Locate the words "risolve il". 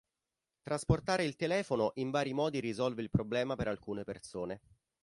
2.59-3.11